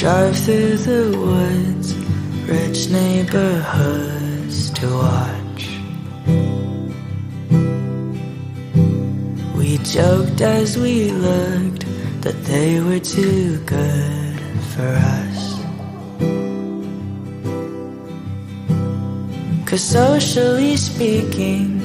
[0.00, 1.94] drive through the woods,
[2.48, 5.62] rich neighborhoods to watch.
[9.54, 11.84] We joked as we looked
[12.22, 14.40] that they were too good
[14.72, 15.60] for us.
[19.68, 21.78] Cause socially speaking,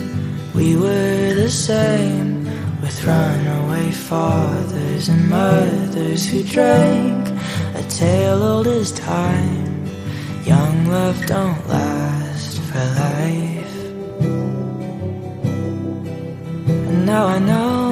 [0.54, 2.46] we were the same
[2.80, 7.25] with runaway fathers and mothers who drank
[7.90, 9.86] tale old as time.
[10.46, 13.76] Young love don't last for life.
[16.68, 17.92] And now I know.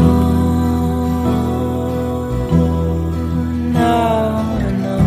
[3.73, 5.05] Now I know.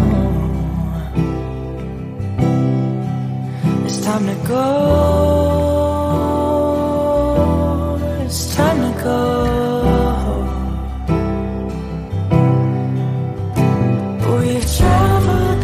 [3.86, 5.35] It's time to go.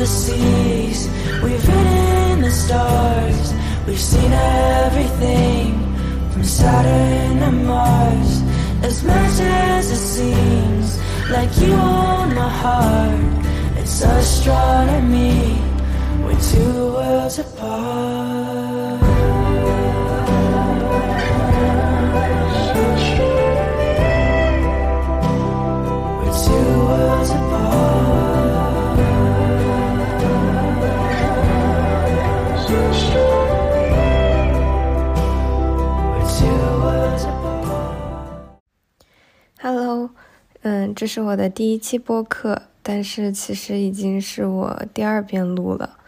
[0.02, 1.08] The seas,
[1.44, 3.54] we've ridden the stars,
[3.86, 5.78] we've seen everything
[6.32, 8.42] from Saturn to Mars.
[8.82, 10.98] As much as it seems
[11.30, 13.46] like you own my heart,
[13.78, 15.56] it's astronomy,
[16.24, 18.41] we're two worlds apart.
[41.02, 45.98] 这是我的第一期播客，但是其实已经是我第二遍录了。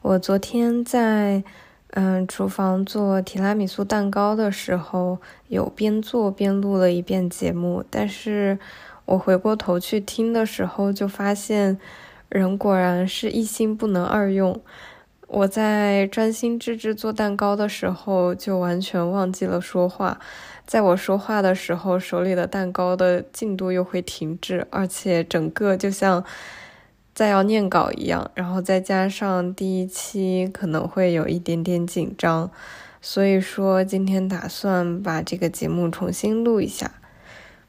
[0.00, 1.42] 我昨天在
[1.90, 8.56] 嗯厨房做提拉米苏蛋糕的时候，有边做边录了一遍节目，但是
[9.06, 11.76] 我回过头去听的时候，就发现
[12.28, 14.60] 人果然是一心不能二用。
[15.26, 20.20] 我在专心致志做蛋糕的时候，就完全忘记了说话。
[20.66, 26.24] 在我说话的时候，手里的蛋糕的进度又会停滞，而且整个就像
[27.14, 28.30] 在要念稿一样。
[28.34, 32.50] 然后再加上第一期可能会有一点点紧张，
[33.02, 36.90] 所以说今天打算把这个节目重新录一下。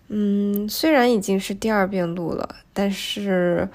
[0.08, 3.68] 嗯，虽然已经是第二遍录了，但是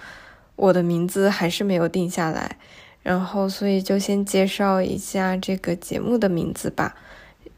[0.56, 2.56] 我的名字还是没有定下来。
[3.02, 6.94] 然后，所以就先介绍一下这个节目的名字吧。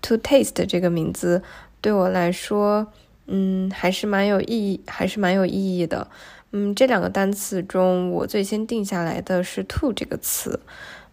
[0.03, 1.43] To taste 这个名字
[1.81, 2.89] 对我来说，
[3.27, 6.09] 嗯，还是蛮有意义，还是蛮有意义的。
[6.51, 10.59] 嗯，这两个单词中，我最先定下来的是 to 这个词。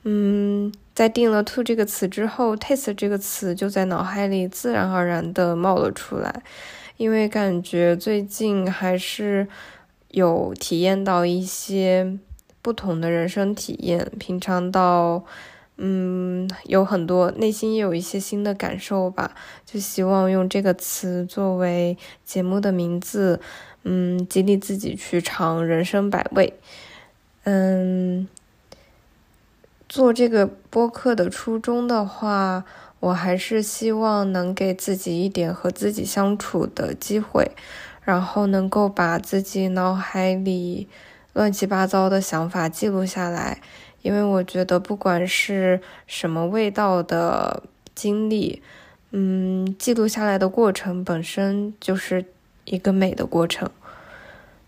[0.03, 6.41] 嗯，在定了 to 这个词之后，taste 这个词就在脑海里自然而然的冒了出来，
[6.97, 9.47] 因为感觉最近还是
[10.09, 12.17] 有体验到一些
[12.63, 15.23] 不同的人生体验，平常到。
[15.81, 19.33] 嗯，有很多内心也有一些新的感受吧，
[19.65, 23.39] 就希望用这个词作为节目的名字，
[23.83, 26.53] 嗯，激励自己去尝人生百味。
[27.45, 28.27] 嗯，
[29.87, 32.65] 做这个播客的初衷的话，
[32.99, 37.53] 我还是希望能给自己一点和自己相处的机会，
[38.03, 40.89] 然后能够把自己脑海里
[41.31, 43.61] 乱七八糟的想法记录下来。
[44.01, 48.61] 因为我觉得，不管是什么味道的经历，
[49.11, 52.23] 嗯，记录下来的过程本身就是
[52.63, 53.69] 一个美的过程。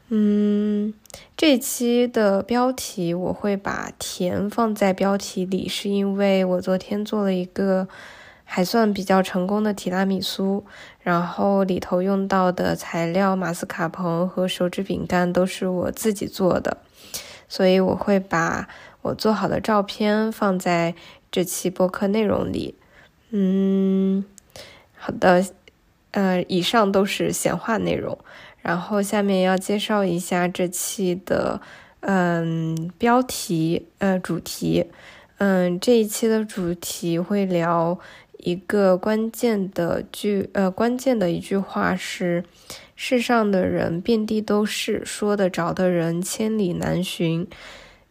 [0.10, 0.94] 嗯，
[1.38, 7.88] 这期的标题我会把甜放在标题里，是因为我昨天做了一个
[8.44, 10.66] 还算比较成功的提拉米苏，
[11.00, 16.80] 然后里头用到的材料马斯卡彭和手指饼干都是我自己做的，
[17.48, 18.68] 所以我会把。
[19.02, 20.96] 我做好的照片放在
[21.32, 22.76] 这期播客内容里。
[23.32, 24.24] 嗯，
[24.98, 25.46] 好的，
[26.12, 28.18] 呃，以上都是闲话内容。
[28.62, 31.60] 然后下面要介绍一下这期的
[32.02, 34.86] 嗯标题呃主题。
[35.38, 37.98] 嗯，这一期的主题会聊
[38.38, 42.44] 一个关键的句呃关键的一句话是：
[42.96, 47.48] 世上的人遍地都是，说得着的人千里难寻。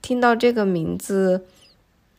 [0.03, 1.45] 听到这个名字，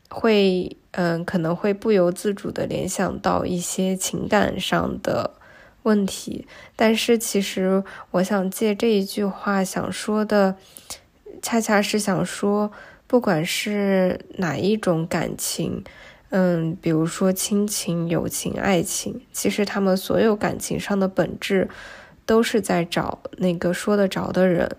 [0.10, 5.32] 会嗯可能会不由自主的联想到一些情感上的
[5.84, 6.46] 问题，
[6.76, 10.56] 但是其实我想借这一句话想说的，
[11.42, 12.72] 恰恰是想说，
[13.08, 15.84] 不管是哪一种感情，
[16.30, 21.68] 嗯，比如说亲情、友情、爱情，其实他们所有感情上的本质，
[22.26, 24.78] 都是在找那个说得着的人。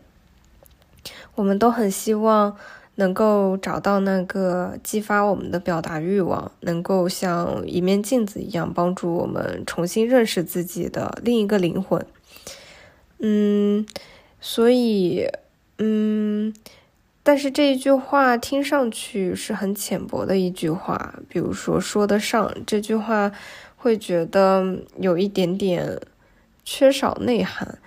[1.34, 2.56] 我们都很希望。
[2.96, 12.04] 能够找到那个激发我们的表达欲望，能够像一面镜子一样帮助我们重新认识自己的另一个灵魂。
[13.18, 13.86] 嗯，
[14.40, 15.26] 所以，
[15.78, 16.52] 嗯，
[17.22, 23.32] 但是这一句话听上去是很浅薄的一句话，比如说说得上这句话，
[23.76, 25.98] 会觉得有一点点
[26.64, 27.78] 缺少内涵。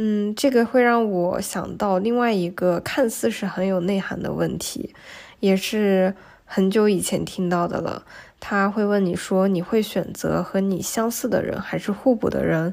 [0.00, 4.94] 嗯，这个会让我想到另外一个看似是很有内涵的问题，
[5.40, 6.14] 也是
[6.44, 8.04] 很久以前听到的了。
[8.38, 12.72] 他会问你说：“你会选择和你相似的人，还是互补的人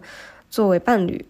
[0.51, 1.25] 作为伴侣？”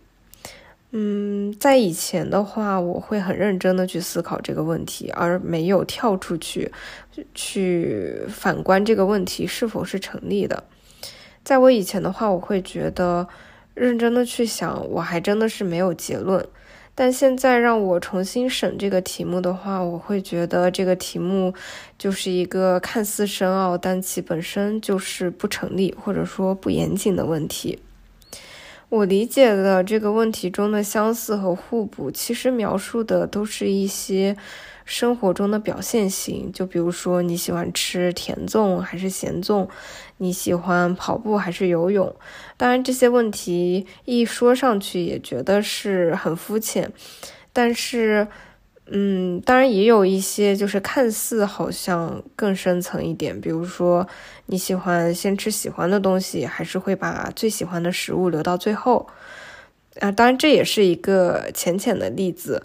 [0.92, 6.70] 嗯，在以前的话，我会很认真的去思考这个问题，而没有跳出去
[7.34, 10.66] 去反观这个问题是否是成立的。
[11.46, 13.30] 在我以前的话，我会觉得。
[13.76, 16.44] 认真的去想，我还真的是没有结论。
[16.96, 21.54] 但现在让我重新审这个题目的话，我会觉得这个题目
[21.98, 27.78] 就是一个看似深奥，但其本身就是不成立或者说不严谨的问题。
[28.88, 34.38] 我理解的这个问题中的相似和互补，其实描述的都是一些。
[34.86, 39.68] 生活中的表现型，就比如说你喜欢吃甜粽还是咸粽，
[40.18, 42.16] 你喜欢跑步还是游泳。
[42.56, 46.92] 当然这些问题一说上去也觉得是很肤浅，
[47.52, 48.28] 但是，
[48.86, 54.08] 嗯，当然也有一些就是看似好像更深层一点，比如说
[54.46, 59.08] 你喜欢先吃喜欢的东西，还是会把最喜欢的食物留到最后。
[60.00, 62.64] 啊，当然这也是一个浅浅的例子。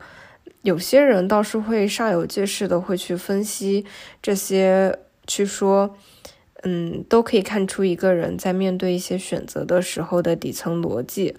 [0.62, 3.86] 有些人倒是会煞有介事的会去分析
[4.20, 5.96] 这些，去说，
[6.62, 11.34] 嗯，都可以看出一个人在面对一些选择的时候的底层逻辑。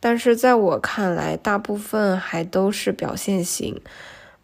[0.00, 3.80] 但是在我看来，大部分还都是表现型，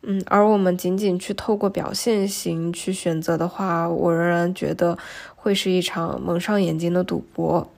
[0.03, 4.97] 嗯，而我们仅仅去透过表现型去选择的话，我仍然觉得
[5.35, 7.69] 会是一场蒙上眼睛的赌博。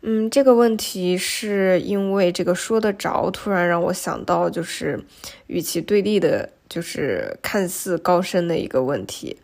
[0.00, 5.04] 嗯，这个问题是因为这个说得着，突然让我想到，就是
[5.48, 9.36] 与其对立的，就是看似高深的一个问题。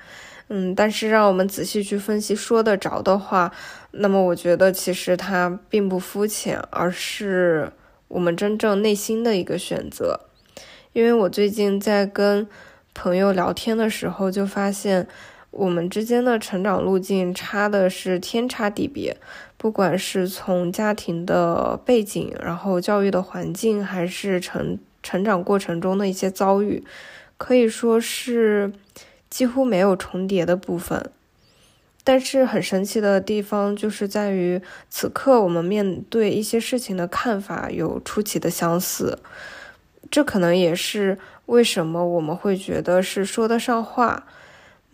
[0.48, 3.52] 嗯，但是让我们仔细去分析说得着的话，
[3.90, 7.72] 那么我觉得其实它并不肤浅，而是
[8.06, 10.20] 我们真正内心的一个选择。
[10.92, 12.46] 因为我最近在跟
[12.94, 15.08] 朋友聊天的时候，就发现
[15.50, 19.16] 我们之间的成长路径差的是天差地别。
[19.64, 26.84] 不管是从家庭的背景，然后教育的环境，还是成成长过程中的一些遭遇，
[27.38, 28.74] 可以说是
[29.30, 31.10] 几乎没有重叠的部分。
[32.04, 39.18] 但是很神奇的地方就是在于，此刻我们面对一些事情的看法有出奇的相似。
[40.10, 44.26] 这可能也是为什么我们会觉得是说得上话。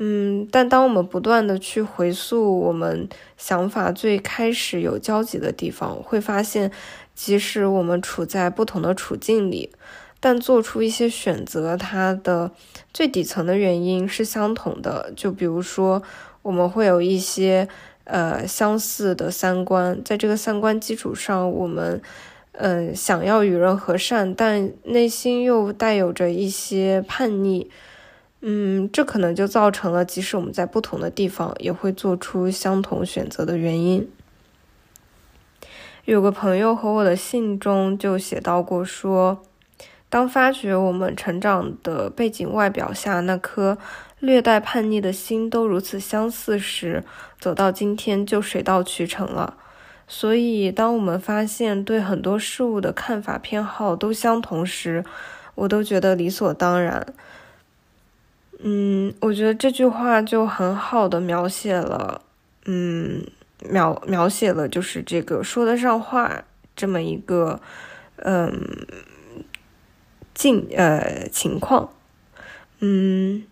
[0.02, 3.06] 嗯，但当我们不断的去回溯我们
[3.36, 6.72] 想法最开始有交集的地方，会发现，
[7.14, 9.70] 即使我们处在不同的处境里，
[10.18, 12.50] 但做出一些选择，它的
[12.94, 15.12] 最底层的原因是相同的。
[15.14, 16.02] 就比如说，
[16.40, 17.68] 我们会有一些
[18.04, 22.00] 呃相似的三观，在这个三观基础上，我们
[22.52, 27.70] 嗯想要与人和善，但内心又带有着一些叛逆。
[28.42, 34.10] 嗯，这可能就造成了，即使我们在不同的地方，也会做出相同选择的原因。
[36.06, 39.42] 有个朋友和我的信中就写到过，说
[40.08, 43.76] 当发觉我们成长的背景、外表下那颗
[44.18, 47.04] 略带叛逆的心都如此相似时，
[47.38, 49.58] 走到今天就水到渠成了。
[50.08, 55.04] 所以，当我们发现对很多事物的看法、偏好都相同时，
[55.54, 57.06] 我都觉得理所当然。
[58.62, 62.20] 嗯，我觉得这句话就很好的描写了，
[62.66, 63.24] 嗯，
[63.68, 66.44] 描描写了就是这个说得上话
[66.76, 67.60] 这么一个，
[68.16, 68.52] 嗯，
[70.34, 71.90] 境呃情况，
[72.80, 73.44] 嗯，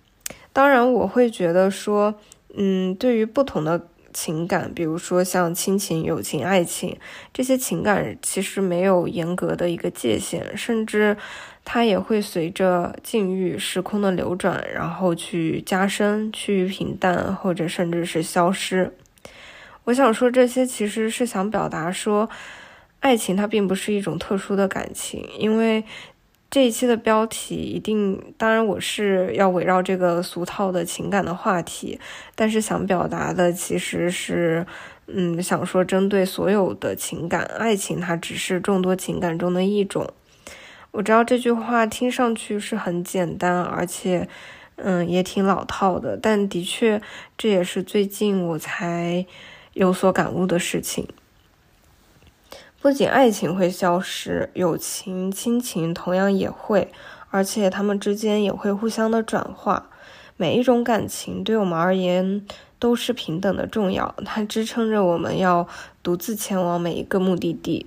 [0.52, 2.14] 当然我会觉得说，
[2.54, 6.98] 嗯，对于不同的情感，比如说像亲情、友情、爱情
[7.32, 11.16] 这些情感，其实没有严格的一个界限，甚至。
[11.70, 18.90] 它也会随着境遇、时空的流转，然后去加深、趋于平淡，或者甚至是消失。
[19.84, 22.30] 我想说这些，其实是想表达说，
[23.00, 25.22] 爱情它并不是一种特殊的感情。
[25.38, 25.84] 因为
[26.50, 32.00] 这一期的标题一定，当然我是要围绕这个俗套的情感的话题，
[32.34, 34.66] 但是想表达的其实是，
[35.08, 40.10] 嗯，想说针对所有的情感，爱情它只是众多情感中的一种。
[40.92, 44.26] 我知道这句话听上去是很简单，而且，
[44.76, 47.02] 嗯，也挺老套的，但的确，
[47.36, 49.26] 这也是最近我才
[49.74, 51.06] 有所感悟的事情。
[52.80, 56.92] 不仅爱情会消失，友情、亲情同样也会，
[57.28, 59.90] 而且他们之间也会互相的转化。
[60.36, 62.46] 每一种感情对我们而言
[62.78, 65.66] 都是平等的重要，它支撑着我们要
[66.04, 67.86] 独自前往每一个目的地。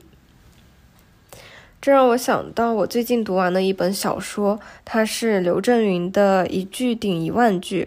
[1.79, 7.85] 这让我想到我最近读完的一本小说，它是刘震云的《一句顶一万句》。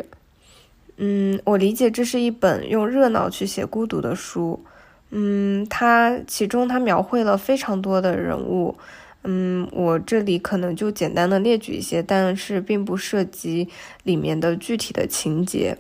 [0.97, 4.65] 嗯，我理解这是一本用热闹去写孤独的书。
[5.17, 8.75] 嗯，它其中它描绘了非常多的人物。
[9.23, 13.69] 嗯，我这里可能就简单的列举一些，但是并不涉及
[14.03, 15.79] 里面的具体的情节。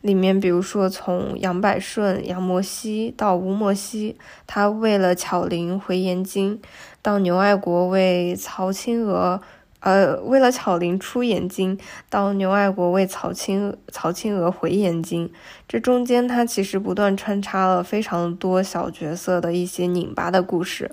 [0.00, 4.16] 里面比如说从杨百顺、杨摩西到吴摩西，
[4.46, 6.58] 他为了巧玲回燕京；
[7.00, 9.40] 到牛爱国为曹青娥，
[9.84, 11.76] 呃，为了巧玲出眼睛；
[12.08, 15.30] 到牛爱国为曹青曹青娥回眼睛。
[15.68, 20.92] 这中间他其实不断穿插了非常多小角色的一些拧巴的故事。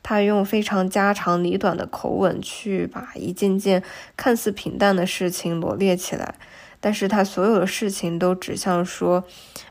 [0.00, 3.82] 他用非常家长里短的口吻去把一件件
[4.16, 6.36] 看似平淡的事情罗列起来，
[6.78, 9.24] 但是他所有的事情都指向说，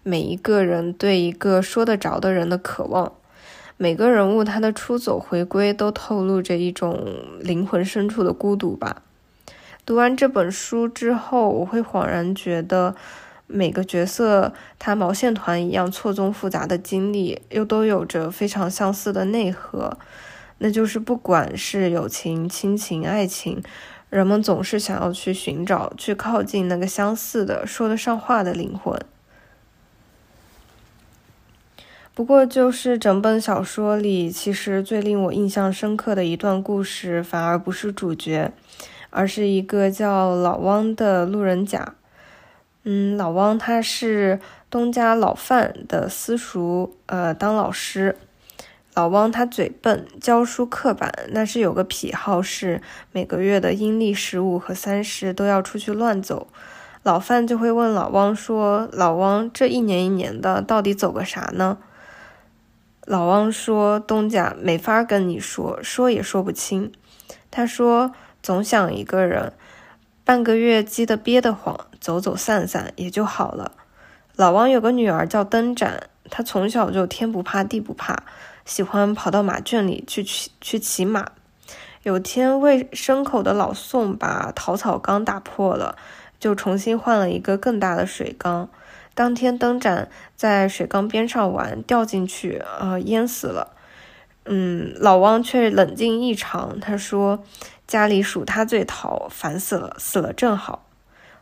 [0.03, 3.13] 每一个人对一个说得着的人的渴望，
[3.81, 6.99] 每个人物他的出走回归都透露着一种
[7.39, 9.01] 灵魂深处的孤独吧。
[9.85, 12.95] 读完这本书之后，我会恍然觉得。
[13.51, 19.97] 每个角色，他毛线团一样错综复杂的经历，又都有着非常相似的内核，
[20.59, 23.59] 那就是不管是友情、亲情、爱情，
[24.11, 29.01] 人们总是想要去寻找、去靠近那个相似的、说得上话的灵魂。
[32.19, 38.51] 不过，就是整本小说里，其实最令我印象深刻的一段故事，反而不是主角，
[39.09, 41.95] 而是一个叫老汪的路人甲。
[42.83, 48.17] 嗯，老汪他是东家老范的私塾，呃，当老师。
[48.95, 52.81] 老汪他嘴笨，教书刻板，但是有个癖好是
[53.13, 56.47] 每个月的阴历十五和三十都要出去乱走。
[57.03, 61.77] 老范就会问老汪说：“老汪，这一年一年的，到底走个啥呢？”
[63.09, 66.91] 老汪说：“东家没法跟你说，说也说不清。”
[67.49, 68.13] 他说
[68.43, 69.53] ：“总想一个人。”
[70.23, 73.71] 半个月积得憋得慌，走走散散也就好了。
[74.35, 78.15] 老王有个女儿叫灯盏，她从小就天不怕地不怕，
[78.63, 81.31] 喜欢跑到马圈里去去去骑马。
[82.03, 85.95] 有天喂牲口的老宋把陶草缸打破了，
[86.39, 88.69] 就重新换了一个更大的水缸。
[89.19, 90.07] 当天灯盏
[90.37, 93.75] 在水缸边上玩，掉进去，呃，淹死了。
[94.45, 97.43] 嗯，老汪却冷静异常，他说。
[97.85, 100.85] 家里数他最淘，烦死了，死了正好。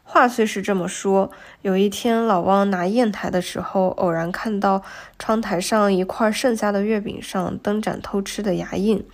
[0.03, 1.29] 话虽是这么说，
[1.61, 4.81] 有一天老汪拿砚台的时候，偶然看到
[5.19, 9.05] 窗台上一块剩下的月饼上灯盏偷吃的牙印，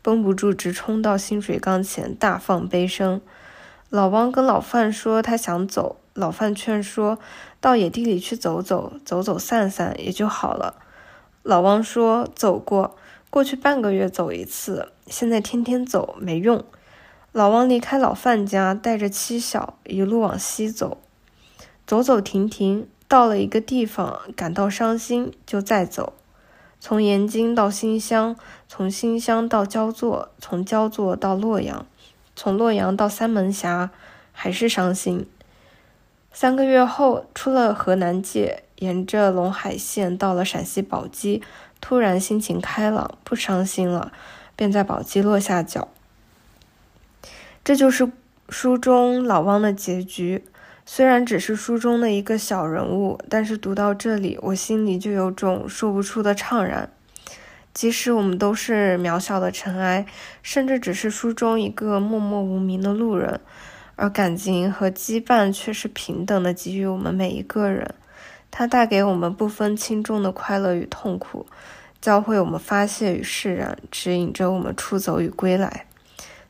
[0.00, 3.20] 绷不住直冲到新水缸前大放悲声。
[3.90, 7.18] 老汪跟老范说他想走，老范劝说
[7.66, 10.76] 到野地里去走走，走走散散也就好了。
[11.42, 12.94] 老汪说走过，
[13.28, 16.64] 过去半个月走一次，现在天天走没用。
[17.32, 20.98] 老王离开老范家，带着妻小一路往西走，
[21.84, 26.12] 走走停停，到了一个地方，感到伤心，就再走。
[26.78, 28.36] 从延津到新乡，
[28.68, 31.84] 从新乡到焦作，从焦作到洛阳，
[32.36, 33.90] 从洛阳到三门峡，
[34.30, 35.26] 还是伤心。
[36.38, 41.42] 三个月后，出了河南界，沿着陇海线到了陕西宝鸡，
[41.80, 44.12] 突然心情开朗，不伤心了，
[44.54, 45.88] 便在宝鸡落下脚。
[47.64, 48.12] 这就是
[48.50, 50.44] 书中老汪的结局。
[50.84, 56.90] 虽然只是书中的一个小人物，但是读到这里，我心里就有种说不出的怅然。
[57.72, 60.04] 即使我们都是渺小的尘埃，
[60.42, 63.40] 甚至只是书中一个默默无名的路人，
[63.96, 67.94] 而感情和羁绊却是平等的给予我们每一个人。
[68.50, 71.44] 它带给我们不分轻重的快乐与痛苦，
[72.00, 75.86] 教会我们发泄与释然，指引着我们出走与归来。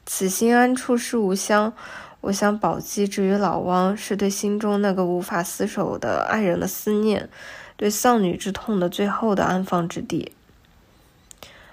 [0.05, 1.73] 此心安处是吾乡。
[2.21, 7.29] 我想，宝鸡之于老汪，是对心中那个无法厮守的爱人的思念，
[7.77, 10.33] 对丧女之痛的最后的安放之地。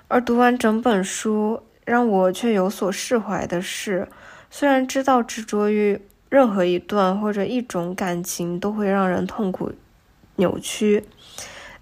[0.07, 4.07] 而读完整本书，让我却有所释怀的是，
[4.55, 9.71] 虽然知道执着于任何一段或者一种感情都会让人痛苦、
[10.35, 11.05] 扭曲，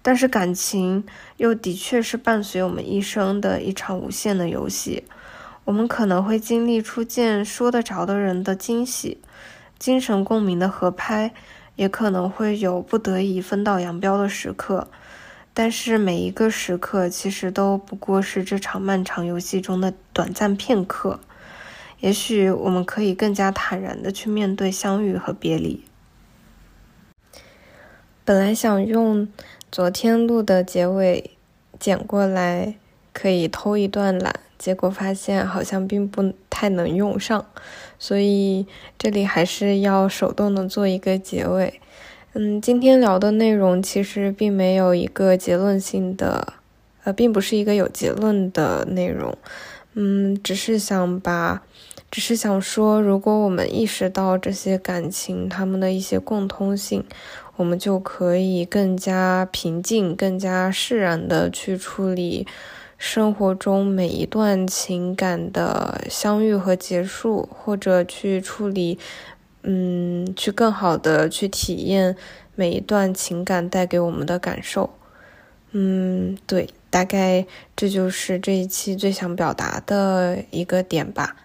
[0.00, 1.04] 但是感情
[1.36, 5.04] 又的确是伴随我们一生的一场无限的游戏。
[5.64, 9.18] 我们可能会经历初见说得着的人的惊喜，
[9.78, 11.34] 精神共鸣的合拍，
[11.76, 14.88] 也可能会有不得已分道扬镳的时刻。
[15.52, 21.20] 但是每一个时刻其实都不过是这场漫长游戏中的短暂片刻。
[22.02, 25.84] 也许我们可以更加坦然的去面对相遇和别离。
[28.24, 29.28] 本来想用
[29.70, 31.30] 昨天录的结尾
[31.78, 32.74] 剪过来，
[33.12, 37.46] 可以偷一段懒，结果发现好像并不太能用上，
[38.00, 38.66] 所以
[38.98, 41.80] 这里还是要手动的做一个结尾。
[42.32, 46.54] 嗯，今天聊的内容其实并没有一个结论性的，
[47.04, 49.38] 呃，并不是一个有结论的内容。
[49.94, 51.62] 嗯，只是想把，
[52.12, 57.02] 只是想说，如果我们意识到这些感情他们的一些共通性，
[57.56, 62.46] 我们就可以更加平静、更加释然的去处理
[62.98, 68.98] 生活中每一段情感的相遇和结束，或者去处理。
[69.64, 72.16] 嗯，去更好的去体验
[72.56, 74.90] 每一段情感带给我们的感受。
[75.70, 81.36] 嗯，对，大概这就是这一期最想表达的一个点吧。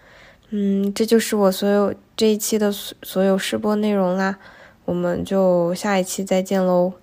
[0.50, 4.38] 嗯，这就是我所有这一期的所有试播内容啦。
[4.84, 6.94] 我们就下一期再见喽。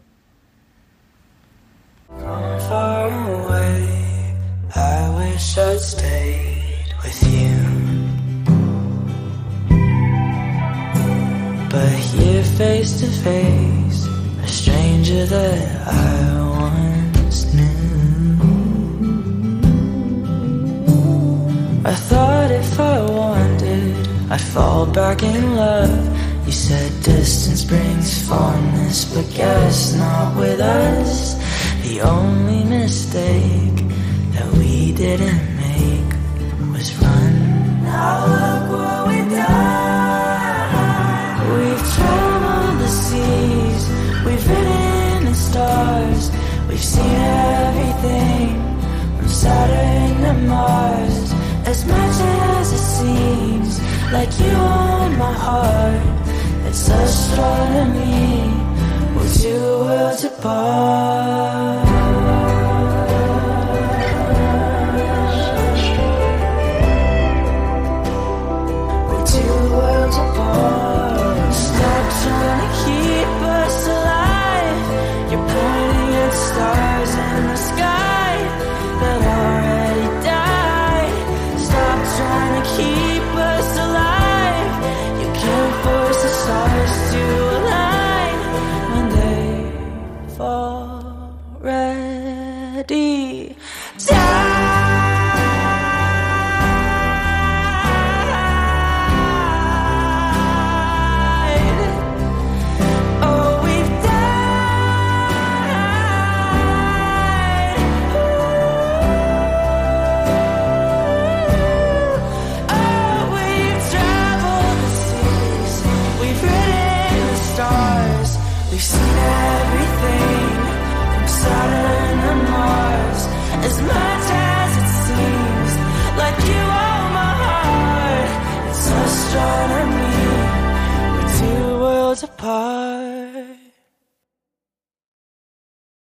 [11.69, 14.07] But here face to face,
[14.41, 16.94] a stranger that I once
[21.85, 26.47] I thought if I wanted, I'd fall back in love.
[26.47, 31.35] You said distance brings fondness, but guess not with us.
[31.87, 33.77] The only mistake
[34.33, 36.11] that we didn't make
[36.73, 37.83] was run.
[37.83, 38.34] Now
[54.11, 56.01] like you own my heart,
[56.67, 58.49] it's astronomy,
[59.15, 61.54] we're two worlds apart.